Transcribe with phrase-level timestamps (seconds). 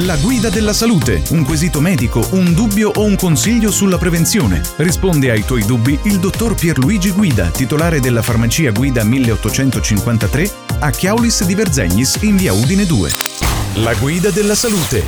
[0.00, 4.60] La guida della salute, un quesito medico, un dubbio o un consiglio sulla prevenzione.
[4.76, 11.46] Risponde ai tuoi dubbi il dottor Pierluigi Guida, titolare della farmacia Guida 1853 a Chiaulis
[11.46, 13.10] di Verzegnis in via Udine 2.
[13.76, 15.02] La guida della salute.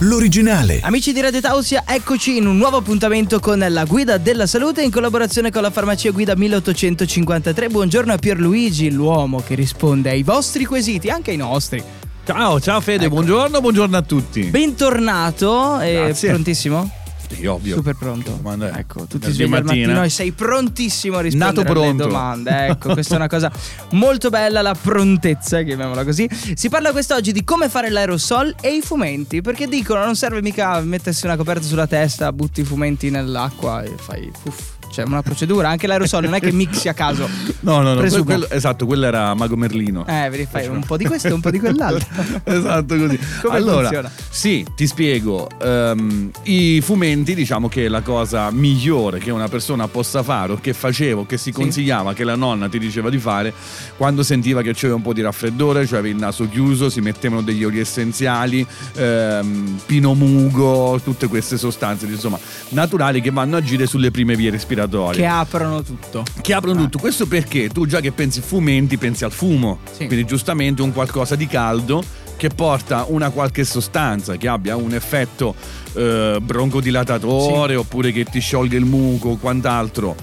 [0.00, 0.80] L'originale.
[0.82, 4.90] Amici di Radio Tausia, eccoci in un nuovo appuntamento con la Guida della Salute in
[4.90, 7.68] collaborazione con la farmacia Guida 1853.
[7.70, 11.82] Buongiorno a Pierluigi, l'uomo che risponde ai vostri quesiti, anche ai nostri.
[12.28, 13.14] Ciao, ciao Fede, Ecco.
[13.14, 14.42] buongiorno, buongiorno a tutti.
[14.50, 16.28] Bentornato, e Grazie.
[16.28, 16.90] prontissimo?
[17.26, 17.76] Sì, ovvio.
[17.76, 18.38] Super pronto.
[18.74, 19.86] Ecco, tu ti svegli al mattina.
[19.86, 22.50] mattino e sei prontissimo a rispondere Nato alle domande.
[22.68, 23.50] Ecco, questa è una cosa
[23.92, 26.28] molto bella, la prontezza, chiamiamola così.
[26.54, 30.78] Si parla quest'oggi di come fare l'aerosol e i fumenti, perché dicono non serve mica
[30.80, 34.76] mettersi una coperta sulla testa, butti i fumenti nell'acqua e fai puff.
[34.98, 37.28] C'è una procedura, anche l'aerosol non è che mixi a caso.
[37.60, 40.06] No, no, no, quello- quello- esatto, quello era Mago Merlino.
[40.06, 42.06] Eh, vedi, fai un po' di questo e un po' di quell'altro.
[42.44, 43.18] esatto così.
[43.42, 44.10] Come allora, funziona?
[44.30, 45.48] sì, ti spiego.
[45.60, 50.72] Ehm, I fumenti, diciamo che la cosa migliore che una persona possa fare o che
[50.72, 51.52] facevo, che si Sì.
[51.52, 53.52] consigliava, che la nonna ti diceva di fare
[53.96, 57.42] quando sentiva che c'era un po' di raffreddore, cioè avevi il naso chiuso, si mettevano
[57.42, 62.38] degli oli essenziali, ehm, pinomugo, tutte queste sostanze, insomma,
[62.70, 66.24] naturali che vanno a agire sulle prime vie respiratorie che aprono tutto.
[66.40, 66.98] che aprono tutto.
[66.98, 70.06] Questo perché tu già che pensi fumenti pensi al fumo, Sì.
[70.06, 72.02] quindi giustamente un qualcosa di caldo
[72.36, 75.54] che porta una qualche sostanza che abbia un effetto
[75.94, 80.14] eh, broncodilatatore oppure che ti sciolga il muco o quant'altro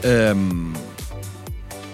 [0.00, 0.72] ehm,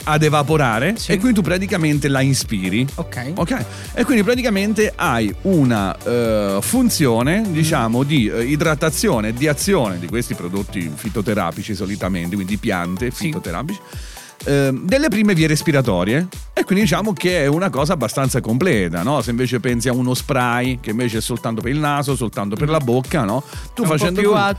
[0.04, 1.12] ad evaporare Sì.
[1.12, 2.86] e quindi tu praticamente la inspiri.
[2.96, 3.32] Ok.
[3.36, 10.06] Ok, e quindi praticamente hai una eh, funzione, diciamo, di eh, idratazione di azione di
[10.06, 13.24] questi prodotti fitoterapici solitamente, quindi piante Sì.
[13.26, 13.78] fitoterapici,
[14.44, 16.26] ehm, delle prime vie respiratorie.
[16.52, 19.22] E quindi diciamo che è una cosa abbastanza completa, no?
[19.22, 22.68] Se invece pensi a uno spray che invece è soltanto per il naso, soltanto per
[22.68, 23.42] la bocca, no?
[23.74, 24.54] Tu un facendo più a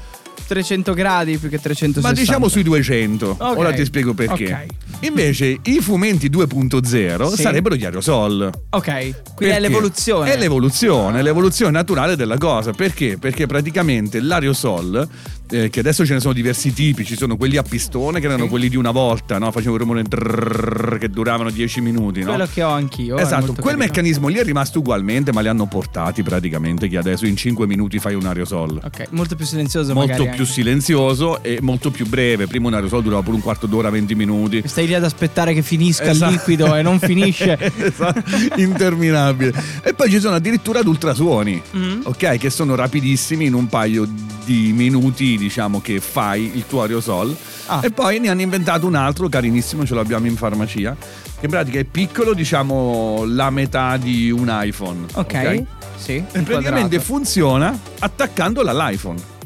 [0.52, 2.02] 300 gradi più che 360.
[2.06, 3.38] ma diciamo sui 200.
[3.40, 3.58] Ok.
[3.58, 4.44] Ora ti spiego perché.
[4.52, 5.06] Ok.
[5.06, 7.42] Invece i fumenti 2.0 Sì.
[7.42, 8.50] sarebbero gli aerosol.
[8.72, 9.56] Ok, quindi Perché?
[9.56, 10.34] è l'evoluzione.
[10.34, 12.72] È l'evoluzione, l'evoluzione naturale della cosa.
[12.74, 13.18] Perché?
[13.18, 15.08] Perché praticamente l'aerosol,
[15.52, 18.44] eh, che adesso ce ne sono diversi tipi, ci sono quelli a pistone che erano
[18.44, 18.50] Sì.
[18.50, 19.52] quelli di una volta, no?
[19.52, 22.22] facevano un rumore trrrr che duravano 10 minuti.
[22.22, 22.30] No?
[22.30, 23.18] Quello che ho anch'io.
[23.18, 23.78] è Esatto, quel carino.
[23.84, 28.00] meccanismo lì è rimasto ugualmente, ma li hanno portati praticamente che adesso in 5 minuti
[28.00, 28.80] fai un aerosol.
[28.84, 30.46] Ok, molto più silenzioso Molto più anche.
[30.46, 32.48] silenzioso e molto più breve.
[32.48, 34.62] Prima un aerosol durava pure un quarto d'ora, 20 minuti.
[34.66, 36.32] Stai lì ad aspettare che finisca Esatto.
[36.32, 37.58] il liquido e non finisce.
[37.92, 38.22] Esatto,
[38.58, 39.54] interminabile.
[39.84, 42.02] E poi ci sono addirittura ad ultrasuoni, Mm.
[42.04, 42.38] ok?
[42.38, 47.36] Che sono rapidissimi in un paio di minuti, diciamo che fai il tuo aerosol.
[47.68, 47.80] Ah.
[47.84, 50.96] E poi ne hanno inventato un altro carinissimo, ce l'abbiamo in farmacia,
[51.40, 55.06] che in pratica è piccolo, diciamo la metà di un iPhone.
[55.14, 55.64] Ok.
[55.98, 56.14] Sì.
[56.14, 57.00] E praticamente inquadrato.
[57.02, 59.40] funziona attaccandola all'iPhone.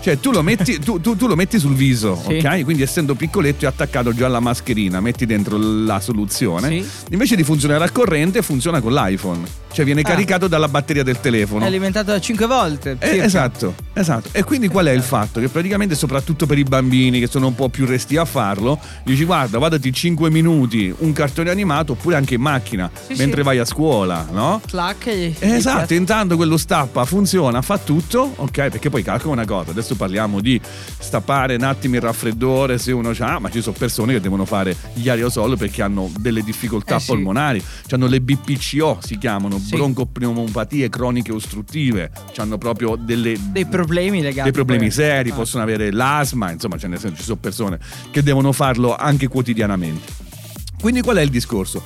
[0.00, 2.34] Cioè tu lo metti, tu, tu- tu lo metti sul viso, Sì.
[2.36, 2.62] ok?
[2.62, 6.68] Quindi essendo piccoletto è attaccato già alla mascherina, metti dentro la soluzione.
[6.68, 6.88] Sì.
[7.10, 9.40] Invece di funzionare a corrente funziona con l'iPhone.
[9.72, 10.04] Cioè viene Ah.
[10.04, 11.62] caricato dalla batteria del telefono.
[11.64, 12.96] È alimentato da 5 volte.
[12.98, 14.30] Eh, esatto, esatto.
[14.32, 15.40] E quindi qual è il fatto?
[15.40, 19.24] Che praticamente, soprattutto per i bambini che sono un po' più resti a farlo, dici
[19.24, 23.46] guarda, guardati 5 minuti un cartone animato oppure anche in macchina Sì, mentre sì.
[23.46, 24.60] vai a scuola, no?
[24.66, 28.50] Clac Eh, Esatto, intanto quello stappa, funziona, fa tutto, ok?
[28.68, 30.60] Perché poi calcola una cosa, adesso parliamo di
[30.98, 34.76] stappare un attimo il raffreddore se uno c'ha, ma ci sono persone che devono fare
[34.94, 37.06] gli aerosol perché hanno delle difficoltà Eh sì.
[37.06, 39.76] polmonari, hanno le BPCO, si chiamano, Sì.
[39.76, 44.44] broncopneumopatie croniche ostruttive, hanno proprio delle, Dei problemi legati.
[44.44, 45.34] dei problemi seri, Ah.
[45.34, 47.78] possono avere l'asma, insomma, ce ne sono- ci sono persone
[48.10, 50.06] che devono farlo anche quotidianamente.
[50.80, 51.82] Quindi qual è il discorso?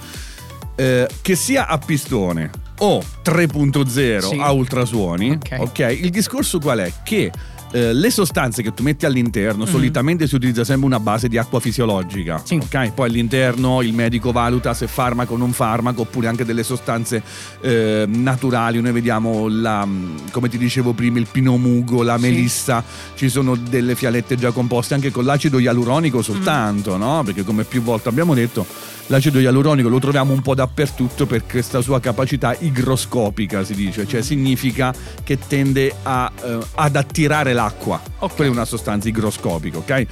[0.77, 2.51] Eh, che sia a pistone
[2.85, 4.37] o 3.0 Sì.
[4.41, 5.57] a ultrasuoni, Ok.
[5.59, 6.93] ok, il discorso qual è?
[7.05, 7.31] Che
[7.75, 11.59] eh, le sostanze che tu metti all'interno solitamente si utilizza sempre una base di acqua
[11.59, 12.35] fisiologica.
[12.35, 12.45] Mm.
[12.45, 12.55] Sì.
[12.57, 12.93] ok?
[12.93, 17.23] Poi all'interno il medico valuta se farmaco o non farmaco, oppure anche delle sostanze
[17.63, 18.79] eh, naturali.
[18.83, 19.89] Noi vediamo la,
[20.33, 22.23] come ti dicevo prima, il pinomugo, la Sì.
[22.23, 27.23] melissa, ci sono delle fialette già composte anche con l'acido ialuronico soltanto, no?
[27.25, 28.67] Perché come più volte abbiamo detto,
[29.07, 34.23] l'acido ialuronico lo troviamo un po' dappertutto per questa sua capacità igroscopica, si dice, cioè
[34.23, 38.01] significa che tende a, eh, ad attirare l'acqua.
[38.19, 38.35] Ok.
[38.35, 40.07] Quella è una sostanza igroscopica, ok?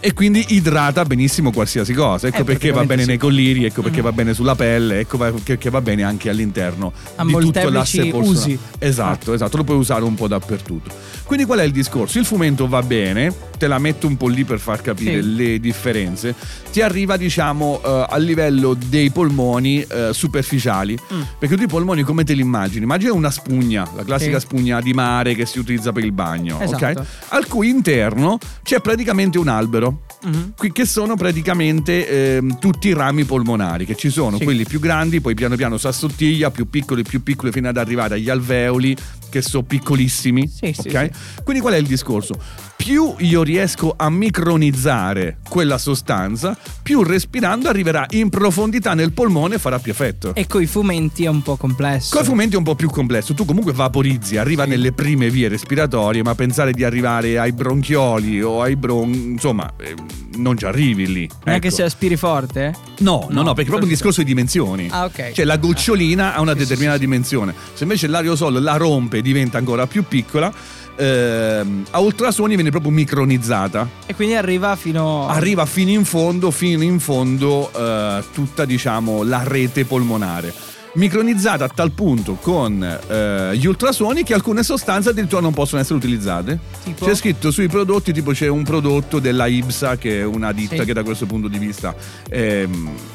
[0.00, 2.28] E quindi idrata benissimo qualsiasi cosa.
[2.28, 3.08] Ecco Eh, perché va bene sì.
[3.08, 4.04] nei colliri, ecco perché Mm.
[4.04, 8.58] va bene sulla pelle, ecco perché va bene anche all'interno A di tutto l'asse polsonale.
[8.78, 10.90] Esatto, esatto, lo puoi usare un po' dappertutto.
[11.24, 12.18] Quindi qual è il discorso?
[12.18, 15.34] Il fumetto va bene, te la metto un po' lì per far capire Sì.
[15.34, 16.34] le differenze.
[16.72, 20.96] Ti arriva, diciamo, eh, a livello dei polmoni eh, superficiali.
[21.12, 21.20] Mm.
[21.38, 22.84] Perché tu i polmoni come te li immagini?
[22.84, 24.46] Immagina una spugna, la classica Sì.
[24.46, 26.84] spugna di mare che si utilizza per il bagno, Esatto.
[27.00, 27.06] ok?
[27.28, 29.87] Al cui interno c'è praticamente un albero.
[30.24, 30.52] Mhm.
[30.56, 34.44] Qui- che sono praticamente ehm, tutti i rami polmonari che ci sono, Sì.
[34.44, 38.14] quelli più grandi, poi piano piano si assottiglia, più piccoli, più piccoli, fino ad arrivare
[38.16, 38.96] agli alveoli
[39.28, 40.48] che sono piccolissimi.
[40.48, 41.10] Sì, sì, ok?
[41.44, 42.34] Quindi qual è il discorso?
[42.76, 49.58] Più io riesco a micronizzare quella sostanza, più respirando arriverà in profondità nel polmone e
[49.58, 50.34] farà più effetto.
[50.34, 52.14] E coi fumenti è un po' complesso.
[52.14, 54.70] Con i fumenti è un po' più complesso, tu comunque vaporizzi, arriva Sì.
[54.70, 59.12] nelle prime vie respiratorie, ma pensare di arrivare ai bronchioli o ai bron...
[59.12, 59.94] insomma, eh,
[60.36, 61.28] non ci arrivi lì.
[61.44, 61.76] Non è che ecco.
[61.76, 62.87] se aspiri forte?
[62.98, 64.88] No, no, No, no, perché è proprio un discorso di dimensioni.
[64.90, 65.32] Ah, ok.
[65.32, 67.08] Cioè la gocciolina ha una determinata sì, sì.
[67.08, 67.54] dimensione.
[67.74, 70.52] Se invece l'aerosol la rompe e diventa ancora più piccola,
[70.96, 73.88] ehm, a ultrasuoni viene proprio micronizzata.
[74.06, 75.28] E quindi arriva fino.
[75.28, 80.52] Arriva fino in fondo, fino in fondo eh, tutta diciamo la rete polmonare.
[80.98, 85.94] Micronizzata a tal punto con eh, gli ultrasuoni che alcune sostanze addirittura non possono essere
[85.96, 86.58] utilizzate.
[86.82, 87.04] Tipo?
[87.04, 90.84] C'è scritto sui prodotti, tipo c'è un prodotto della IBSA che è una ditta Sì.
[90.84, 91.94] che da questo punto di vista
[92.28, 92.66] è,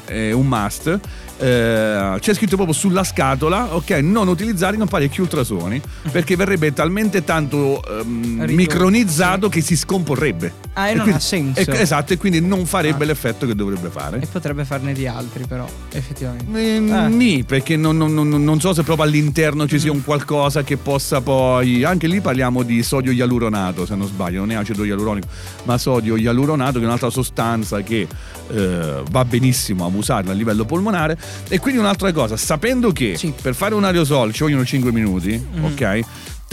[0.06, 0.98] è un must.
[1.36, 7.24] Eh, c'è scritto proprio sulla scatola, ok, non utilizzare in parecchi ultrasuoni perché verrebbe talmente
[7.24, 10.52] tanto ehm, micronizzato che si scomporrebbe.
[10.74, 11.60] Ah, e E non quindi- ha senso.
[11.70, 13.08] e- esatto, e quindi non farebbe Ah.
[13.08, 14.20] l'effetto che dovrebbe fare.
[14.20, 16.58] E potrebbe farne di altri, però, effettivamente.
[16.58, 17.08] Eh, Eh.
[17.08, 20.76] nì, perché non, non- non- non so se proprio all'interno ci sia un qualcosa che
[20.76, 21.84] possa poi.
[21.84, 25.26] Anche lì parliamo di sodio ialuronato, se non sbaglio, non è acido ialuronico,
[25.64, 28.06] ma sodio ialuronato, che è un'altra sostanza che
[28.52, 31.16] eh, va benissimo a usarla a livello polmonare.
[31.48, 33.32] E quindi un'altra cosa, sapendo che Sì.
[33.40, 35.64] per fare un aerosol ci vogliono 5 minuti, Mhm.
[35.64, 36.00] ok?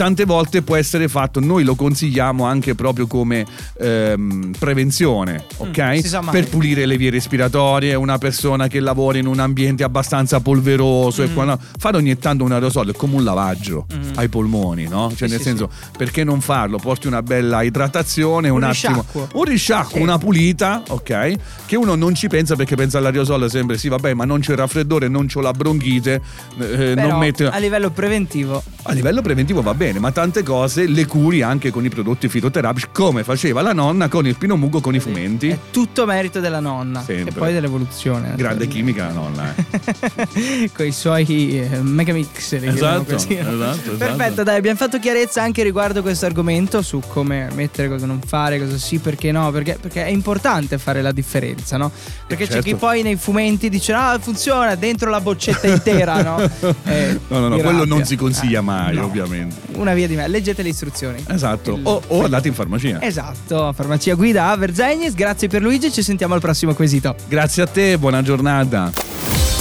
[0.02, 3.46] Tante volte può essere fatto, noi lo consigliamo anche proprio come
[3.78, 5.78] ehm, prevenzione, ok?
[5.80, 6.32] Mm, sa mai.
[6.32, 11.28] Per pulire le vie respiratorie, una persona che lavora in un ambiente abbastanza polveroso e
[11.28, 11.34] Mm.
[11.34, 14.10] quando, fare ogni tanto un aerosol è come un lavaggio Mm.
[14.16, 15.08] ai polmoni, no?
[15.14, 16.78] Cioè Sì, nel sì, senso, perché non farlo?
[16.78, 19.28] Porti una bella idratazione, un, Un attimo, risciacquo.
[19.38, 20.02] un risciacquo, Sì.
[20.02, 21.32] una pulita, ok?
[21.64, 24.58] Che uno non ci pensa perché pensa all'aerosol sempre sì, vabbè, ma non c'è il
[24.58, 26.20] raffreddore, non c'ho la bronchite,
[26.58, 26.66] eh,
[26.96, 28.60] Però non mette a livello preventivo.
[28.82, 32.88] a livello preventivo va bene, ma tante cose le curi anche con i prodotti fitoterapici,
[32.92, 35.48] come faceva la nonna con il pinomugo con i fumenti.
[35.48, 37.02] È tutto merito della nonna.
[37.02, 37.30] Sempre.
[37.30, 38.32] E poi dell'evoluzione.
[38.36, 40.70] Grande chimica la nonna, eh.
[40.74, 42.52] con i suoi eh, megamix.
[42.52, 43.90] Esatto, esatto, esatto.
[43.96, 48.58] Perfetto, dai, abbiamo fatto chiarezza anche riguardo questo argomento su come mettere, cosa non fare,
[48.58, 51.90] cosa sì, perché no, perché, perché è importante fare la differenza, no?
[52.26, 52.68] Perché c'è Certo.
[52.68, 56.40] chi poi nei fumetti dice ah funziona dentro la boccetta intera, no?
[56.84, 57.94] Eh, No, no, no, quello rabbia.
[57.94, 59.04] non si consiglia Eh, mai, no.
[59.04, 59.54] ovviamente.
[59.76, 61.24] Una via di me, leggete le istruzioni.
[61.28, 61.74] Esatto.
[61.74, 63.00] Il- O, o andate in farmacia.
[63.02, 67.14] Esatto, farmacia guida a Verzegnis, grazie per Luigi, ci sentiamo al prossimo quesito.
[67.28, 68.90] Grazie a te, buona giornata.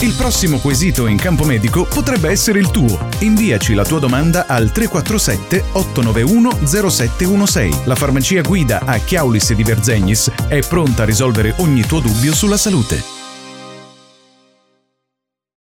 [0.01, 3.07] Il prossimo quesito in campo medico potrebbe essere il tuo.
[3.19, 7.81] Inviaci la tua domanda al 347 891 0716.
[7.85, 12.57] La farmacia guida a Chiaulis di Verzegnis è pronta a risolvere ogni tuo dubbio sulla
[12.57, 13.20] salute.